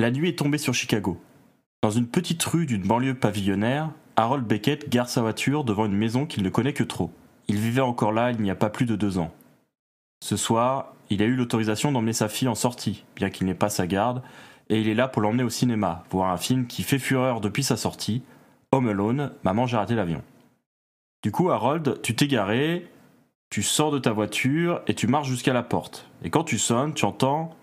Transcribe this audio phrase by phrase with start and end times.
[0.00, 1.20] La nuit est tombée sur Chicago.
[1.82, 6.24] Dans une petite rue d'une banlieue pavillonnaire, Harold Beckett gare sa voiture devant une maison
[6.24, 7.10] qu'il ne connaît que trop.
[7.48, 9.30] Il vivait encore là il n'y a pas plus de deux ans.
[10.24, 13.68] Ce soir, il a eu l'autorisation d'emmener sa fille en sortie, bien qu'il n'ait pas
[13.68, 14.22] sa garde,
[14.70, 17.62] et il est là pour l'emmener au cinéma, voir un film qui fait fureur depuis
[17.62, 18.22] sa sortie,
[18.72, 20.22] Home Alone, Maman j'ai raté l'avion.
[21.22, 22.90] Du coup, Harold, tu t'es garé,
[23.50, 26.08] tu sors de ta voiture et tu marches jusqu'à la porte.
[26.24, 27.54] Et quand tu sonnes, tu entends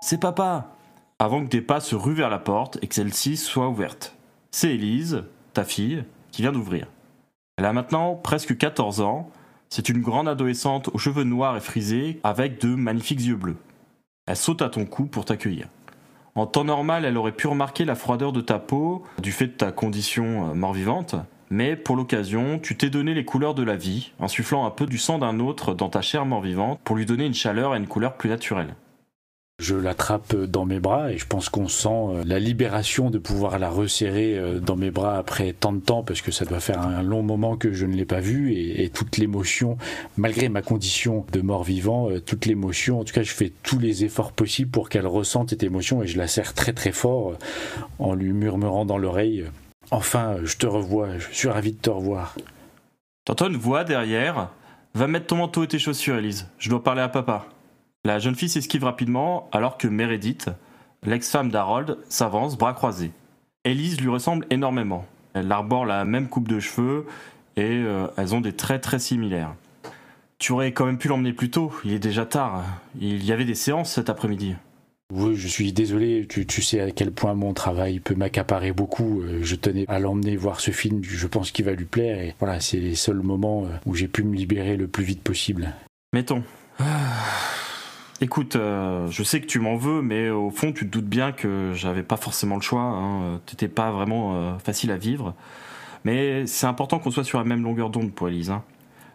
[0.00, 0.70] C'est papa
[1.18, 4.16] avant que tes pas se ruent vers la porte et que celle-ci soit ouverte.
[4.50, 6.86] C'est Élise, ta fille, qui vient d'ouvrir.
[7.56, 9.30] Elle a maintenant presque 14 ans,
[9.68, 13.56] c'est une grande adolescente aux cheveux noirs et frisés avec de magnifiques yeux bleus.
[14.26, 15.66] Elle saute à ton cou pour t'accueillir.
[16.36, 19.52] En temps normal, elle aurait pu remarquer la froideur de ta peau du fait de
[19.52, 21.16] ta condition euh, mort-vivante,
[21.50, 24.98] mais pour l'occasion, tu t'es donné les couleurs de la vie, insufflant un peu du
[24.98, 28.16] sang d'un autre dans ta chair mort-vivante pour lui donner une chaleur et une couleur
[28.16, 28.74] plus naturelle.
[29.58, 33.58] Je l'attrape dans mes bras et je pense qu'on sent euh, la libération de pouvoir
[33.58, 36.80] la resserrer euh, dans mes bras après tant de temps parce que ça doit faire
[36.80, 39.76] un long moment que je ne l'ai pas vue et, toute l'émotion,
[40.16, 44.04] malgré ma condition de mort-vivant, euh, toute l'émotion, en tout cas je fais tous les
[44.04, 47.34] efforts possibles pour qu'elle ressente cette émotion et je la serre très très fort
[47.98, 49.44] en lui murmurant dans l'oreille
[49.90, 52.36] Enfin, je te revois, je suis ravi de te revoir.
[53.24, 54.50] T'entends une voix derrière
[54.94, 56.48] Va mettre ton manteau et tes chaussures, Elise.
[56.58, 57.46] Je dois parler à papa.
[58.08, 60.48] La jeune fille s'esquive rapidement alors que Meredith,
[61.04, 63.10] l'ex-femme d'Harold, s'avance, bras croisés.
[63.64, 65.04] Elise lui ressemble énormément.
[65.34, 67.04] Elle arbore la même coupe de cheveux
[67.56, 69.54] et euh, elles ont des traits très similaires.
[70.38, 72.64] Tu aurais quand même pu l'emmener plus tôt, il est déjà tard.
[72.98, 74.54] Il y avait des séances cet après-midi.
[75.12, 79.20] Oui, je suis désolé, tu, tu, sais à quel point mon travail peut m'accaparer beaucoup.
[79.20, 82.34] Euh, je tenais à l'emmener voir ce film, je pense qu'il va lui plaire et
[82.38, 85.74] voilà, c'est les seuls moments euh, où j'ai pu me libérer le plus vite possible.
[86.14, 86.42] Mettons.
[88.20, 91.30] Écoute, euh, je sais que tu m'en veux, mais au fond, tu te doutes bien
[91.30, 92.82] que j'avais pas forcément le choix.
[92.82, 93.40] Hein.
[93.46, 95.34] T'étais pas vraiment euh, facile à vivre.
[96.04, 98.50] Mais c'est important qu'on soit sur la même longueur d'onde pour Elise.
[98.50, 98.64] Hein.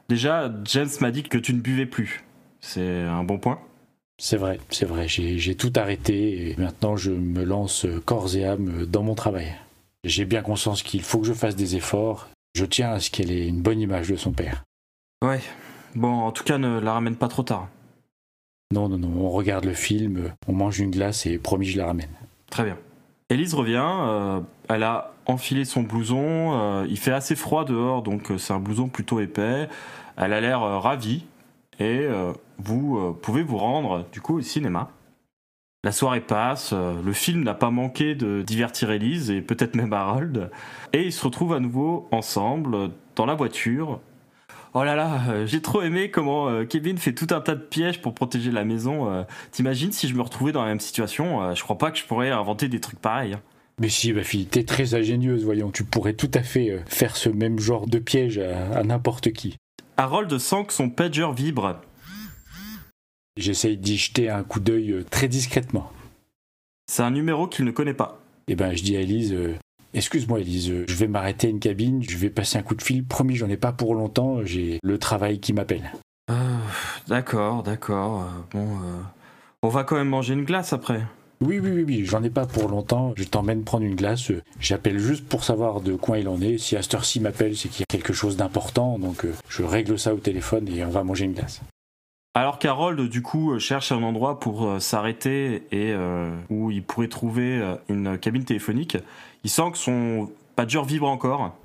[0.07, 2.23] Déjà, James m'a dit que tu ne buvais plus.
[2.61, 3.59] C'est un bon point.
[4.17, 5.07] C'est vrai, c'est vrai.
[5.07, 9.53] J'ai tout arrêté et maintenant je me lance corps et âme dans mon travail.
[10.05, 12.29] J'ai bien conscience qu'il faut que je fasse des efforts.
[12.55, 14.63] Je tiens à ce qu'elle ait une bonne image de son père.
[15.23, 15.41] Ouais.
[15.95, 17.67] Bon, en tout cas, ne la ramène pas trop tard.
[18.73, 21.85] Non, non, non, on regarde le film, on mange une glace et promis, je la
[21.85, 22.09] ramène.
[22.49, 22.75] Très bien.
[23.29, 28.31] Élise revient, euh, elle a enfilé son blouson, euh, il fait assez froid dehors, donc
[28.31, 29.69] euh, c'est un blouson plutôt épais.
[30.17, 31.23] Elle a l'air ravie
[31.79, 32.07] et
[32.59, 34.91] vous pouvez vous rendre du coup au cinéma.
[35.83, 40.51] La soirée passe, le film n'a pas manqué de divertir Élise et peut-être même Harold,
[40.93, 43.99] et ils se retrouvent à nouveau ensemble dans la voiture
[44.75, 47.61] Oh là là, euh, j'ai trop aimé comment euh, Kevin fait tout un tas de
[47.61, 49.11] pièges pour protéger la maison.
[49.11, 49.23] Euh.
[49.51, 52.31] T'imagines si je me retrouvais dans la même situation Je crois pas que je pourrais
[52.31, 53.33] inventer des trucs pareils.
[53.33, 53.41] Hein.
[53.79, 55.69] Mais si, ma fille, t'es très ingénieuse, voyons.
[55.69, 59.57] Tu pourrais tout à fait faire ce même genre de piège à, n'importe qui.
[59.97, 61.79] Harold sent que son pager vibre.
[63.37, 65.91] J'essaye d'y jeter un coup d'œil très discrètement.
[66.87, 68.21] C'est un numéro qu'il ne connaît pas.
[68.47, 69.35] Eh ben, je dis à Elise,
[69.93, 73.35] Excuse-moi Elise, je vais m'arrêter une cabine, je vais passer un coup de fil, promis
[73.35, 75.91] j'en ai pas pour longtemps, j'ai le travail qui m'appelle.
[76.31, 76.33] Euh,
[77.07, 78.21] d'accord, d'accord.
[78.21, 79.01] Euh, bon, euh,
[79.61, 81.01] on va quand même manger une glace après.
[81.41, 83.13] Oui, oui, oui, oui, j'en ai pas pour longtemps.
[83.17, 84.31] Je t'emmène prendre une glace.
[84.59, 86.57] J'appelle juste pour savoir de quoi il en est.
[86.57, 88.97] Si Astor m'appelle, c'est qu'il y a quelque chose d'important.
[88.97, 91.61] Donc je règle ça au téléphone et on va manger une glace.
[92.35, 95.93] Alors qu'Harold, du coup, cherche un endroit pour s'arrêter et
[96.49, 98.97] où il pourrait trouver une cabine téléphonique,
[99.43, 101.55] il sent que son pager vibre encore.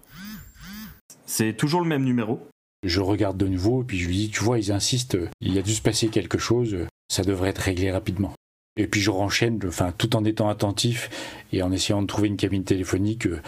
[1.25, 2.47] C'est toujours le même numéro.
[2.85, 5.75] Je regarde de nouveau, puis je lui dis, tu vois, ils insistent, il a dû
[5.75, 6.77] se passer quelque chose,
[7.09, 8.33] ça devrait être réglé rapidement.
[8.77, 11.11] Et puis je renchaîne, enfin, tout en étant attentif
[11.53, 13.43] et en essayant de trouver une cabine téléphonique, euh,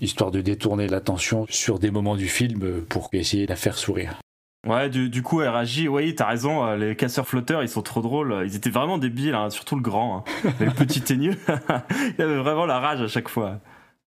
[0.00, 4.18] histoire de détourner l'attention sur des moments du film pour essayer de la faire sourire.
[4.66, 5.88] Ouais, du, du coup, réagit.
[5.88, 8.42] Oui, t'as raison, euh, les casseurs flotteurs, ils sont trop drôles.
[8.46, 10.18] Ils étaient vraiment débiles, hein, surtout le grand.
[10.44, 10.50] Hein.
[10.60, 11.36] Le petit teigneux,
[12.18, 13.58] il avait vraiment la rage à chaque fois.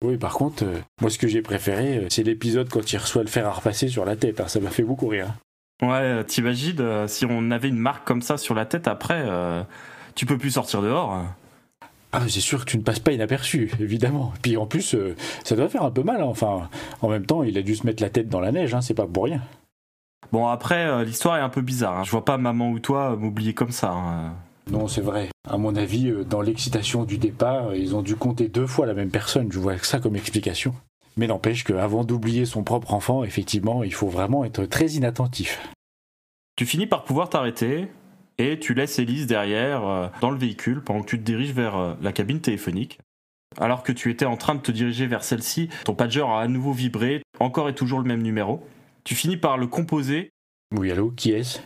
[0.02, 3.22] Oui, par contre, euh, moi, ce que j'ai préféré, euh, c'est l'épisode quand il reçoit
[3.22, 4.40] le fer à repasser sur la tête.
[4.40, 5.34] hein, ça m'a fait beaucoup rire.
[5.82, 9.62] Ouais, t'imagines, euh, si on avait une marque comme ça sur la tête après, euh,
[10.14, 11.12] tu peux plus sortir dehors.
[11.12, 11.34] hein.
[12.12, 14.32] Ah, mais c'est sûr que tu ne passes pas inaperçu, évidemment.
[14.42, 14.96] Puis en plus,
[15.44, 16.22] ça doit faire un peu mal.
[16.22, 16.26] hein.
[16.26, 16.68] Enfin,
[17.02, 19.06] en même temps, il a dû se mettre la tête dans la neige, c'est pas
[19.06, 19.42] pour rien.
[20.32, 21.98] Bon, après, euh, l'histoire est un peu bizarre.
[21.98, 22.04] hein.
[22.04, 23.90] Je vois pas maman ou toi euh, m'oublier comme ça.
[23.92, 24.34] hein.
[24.70, 25.28] Non, c'est vrai.
[25.48, 28.94] À mon avis, euh, dans l'excitation du départ, ils ont dû compter deux fois la
[28.94, 29.50] même personne.
[29.50, 30.74] Je vois ça comme explication.
[31.16, 35.60] Mais n'empêche qu'avant d'oublier son propre enfant, effectivement, il faut vraiment être très inattentif.
[36.56, 37.88] Tu finis par pouvoir t'arrêter
[38.38, 41.76] et tu laisses Elise derrière euh, dans le véhicule pendant que tu te diriges vers
[41.76, 43.00] euh, la cabine téléphonique.
[43.58, 46.46] Alors que tu étais en train de te diriger vers celle-ci, ton pager a à
[46.46, 48.64] nouveau vibré, encore et toujours le même numéro.
[49.10, 50.30] Tu finis par le composer.
[50.72, 51.58] Oui, allô, qui est-ce?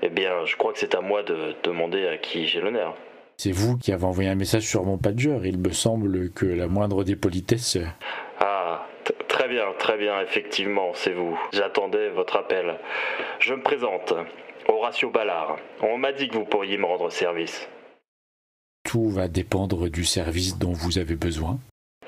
[0.00, 2.96] Eh bien, je crois que c'est à moi de demander à qui j'ai l'honneur.
[3.36, 5.38] C'est vous qui avez envoyé un message sur mon pager.
[5.44, 7.76] Il me semble que la moindre des politesses.
[8.40, 11.38] Ah, t- très bien, très bien, effectivement, c'est vous.
[11.52, 12.78] J'attendais votre appel.
[13.40, 14.14] Je me présente,
[14.66, 15.58] Horatio Ballard.
[15.82, 17.68] On m'a dit que vous pourriez me rendre service.
[18.84, 21.58] Tout va dépendre du service dont vous avez besoin.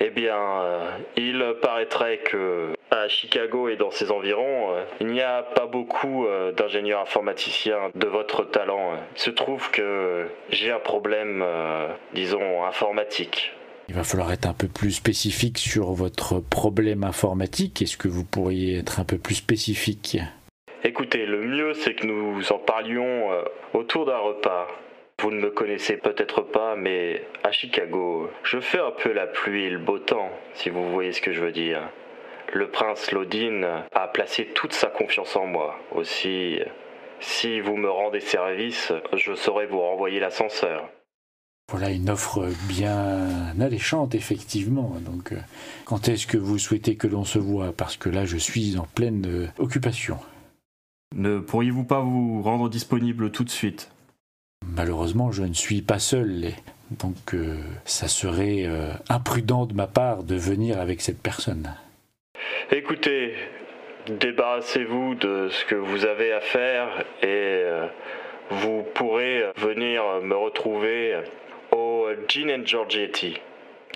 [0.01, 5.21] Eh bien, euh, il paraîtrait que à Chicago et dans ses environs, euh, il n'y
[5.21, 8.93] a pas beaucoup euh, d'ingénieurs informaticiens de votre talent.
[9.17, 11.45] Il se trouve que j'ai un problème,
[12.15, 13.53] disons, informatique.
[13.89, 17.83] Il va falloir être un peu plus spécifique sur votre problème informatique.
[17.83, 20.19] Est-ce que vous pourriez être un peu plus spécifique?
[20.85, 23.31] Écoutez, le mieux c'est que nous en parlions
[23.75, 24.69] autour d'un repas.
[25.21, 29.65] Vous ne me connaissez peut-être pas, mais à Chicago, je fais un peu la pluie
[29.65, 31.81] et le beau temps, si vous voyez ce que je veux dire.
[32.53, 35.77] Le prince Lodin a placé toute sa confiance en moi.
[35.91, 36.61] Aussi,
[37.19, 40.89] si vous me rendez service, je saurai vous renvoyer l'ascenseur.
[41.71, 43.27] Voilà une offre bien
[43.61, 44.97] alléchante, effectivement.
[45.01, 45.39] Donc, euh,
[45.85, 47.73] quand est-ce que vous souhaitez que l'on se voit?
[47.73, 50.17] Parce que là, je suis en pleine euh, occupation.
[51.15, 53.91] Ne pourriez-vous pas vous rendre disponible tout de suite?
[54.77, 56.53] Malheureusement, je ne suis pas seul.
[56.91, 61.75] donc, euh, ça serait euh, imprudent de ma part de venir avec cette personne.
[62.71, 63.35] Écoutez,
[64.09, 67.87] débarrassez-vous de ce que vous avez à faire et euh,
[68.51, 71.21] vous pourrez venir me retrouver
[71.73, 73.39] au Gin and Giorgetti.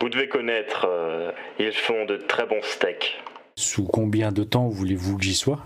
[0.01, 0.89] Vous devez connaître,
[1.59, 3.23] ils font de très bons steaks.
[3.57, 5.61] Sous combien de temps voulez-vous que j'y sois?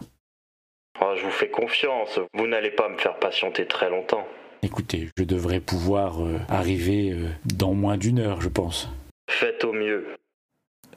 [1.01, 4.27] Oh, je vous fais confiance, vous n'allez pas me faire patienter très longtemps.
[4.67, 8.91] Écoutez, je devrais pouvoir euh, arriver euh, dans moins d'une heure, je pense.
[9.31, 10.05] Faites au mieux.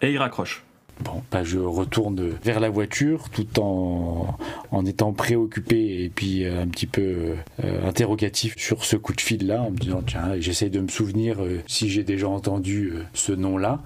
[0.01, 0.63] Et il raccroche.
[1.01, 4.36] Bon, bah, je retourne vers la voiture tout en,
[4.71, 9.21] en étant préoccupé et puis euh, un petit peu euh, interrogatif sur ce coup de
[9.21, 13.04] fil-là, en me disant, tiens, j'essaie de me souvenir euh, si j'ai déjà entendu euh,
[13.13, 13.83] ce nom-là.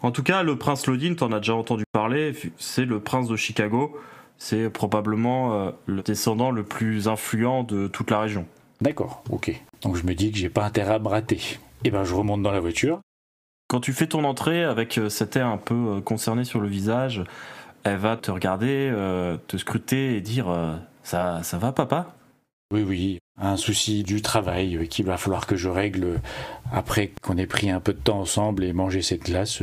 [0.00, 3.36] En tout cas, le prince Lodin, t'en as déjà entendu parler, c'est le prince de
[3.36, 3.94] Chicago.
[4.38, 8.46] C'est probablement euh, le descendant le plus influent de toute la région.
[8.80, 9.60] D'accord, ok.
[9.82, 11.58] Donc je me dis que j'ai pas intérêt à me rater.
[11.84, 13.00] Et ben je remonte dans la voiture.
[13.68, 16.68] Quand tu fais ton entrée avec euh, cet air un peu euh, concerné sur le
[16.68, 17.22] visage,
[17.84, 22.14] elle va te regarder, euh, te scruter et dire euh, ça, ça va, papa?
[22.72, 26.20] Oui, oui, un souci du travail euh, qu'il va falloir que je règle
[26.72, 29.62] après qu'on ait pris un peu de temps ensemble et mangé cette glace.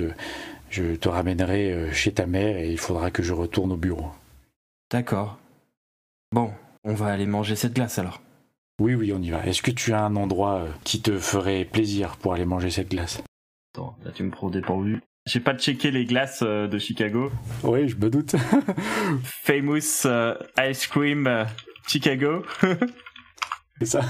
[0.70, 4.12] Je te ramènerai chez ta mère et il faudra que je retourne au bureau.
[4.92, 5.38] D'accord.
[6.32, 6.52] Bon,
[6.84, 8.22] on va aller manger cette glace alors.
[8.80, 9.46] Oui, oui, on y va.
[9.46, 12.90] Est-ce que tu as un endroit euh, qui te ferait plaisir pour aller manger cette
[12.90, 13.22] glace?
[13.74, 15.02] Attends, là tu me prends au dépourvu.
[15.26, 17.32] J'ai pas checké les glaces euh, de Chicago.
[17.64, 18.36] Oui, je me doute.
[19.24, 20.36] Famous euh,
[20.70, 21.46] Ice Cream euh,
[21.88, 22.44] Chicago.
[23.80, 24.02] C'est ça.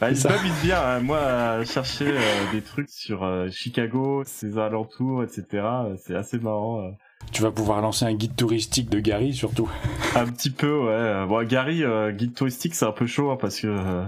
[0.00, 0.28] Bah, ils Ça.
[0.28, 1.00] m'amusent bien, hein.
[1.00, 2.12] moi, à chercher
[2.52, 5.66] des trucs sur Chicago, ses alentours, etc.
[6.04, 6.90] C'est assez marrant.
[7.22, 7.26] Euh.
[7.32, 9.70] tu vas pouvoir lancer un guide touristique de Gary, surtout.
[10.14, 11.26] Un petit peu, ouais.
[11.26, 14.04] Bon, Gary, euh, guide touristique, c'est un peu chaud hein, parce que euh,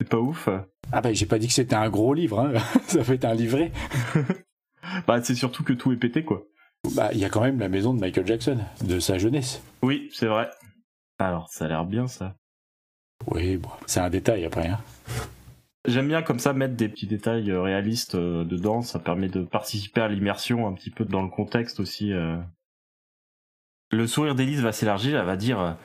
[0.00, 0.48] c'est pas ouf.
[0.90, 2.52] Ah bah j'ai pas dit que c'était un gros livre, hein.
[2.86, 3.72] ça fait un livret.
[5.06, 6.42] Bah, c'est surtout que tout est pété, quoi.
[6.94, 9.62] Bah il y a quand même la maison de Michael Jackson, de sa jeunesse.
[9.80, 10.50] Oui, c'est vrai.
[11.18, 12.34] Alors, ça a l'air bien, ça.
[13.28, 14.66] Oui, bon, c'est un détail après.
[14.66, 14.80] Hein.
[15.86, 19.42] J'aime bien comme ça mettre des petits détails euh, réalistes euh, dedans, ça permet de
[19.42, 22.12] participer à l'immersion un petit peu dans le contexte aussi.
[22.12, 22.36] euh.
[23.90, 25.76] Le sourire d'Élise va s'élargir, elle va dire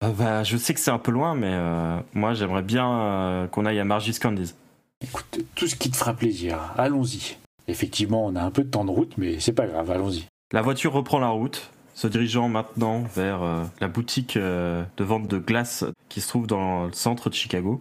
[0.00, 3.66] bah, Je sais que c'est un peu loin, mais euh, moi j'aimerais bien euh, qu'on
[3.66, 4.54] aille à Margis Candies.
[5.02, 7.36] Écoute, tout ce qui te fera plaisir, allons-y.
[7.68, 10.24] Effectivement, on a un peu de temps de route, mais c'est pas grave, allons-y.
[10.52, 15.38] La voiture reprend la route, se dirigeant maintenant vers euh, la boutique de vente de
[15.38, 17.80] glace qui se trouve dans le centre de Chicago.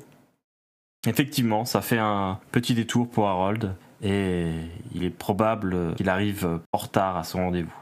[1.07, 4.51] Effectivement, ça fait un petit détour pour Harold et
[4.93, 7.80] il est probable qu'il arrive en retard à son rendez-vous.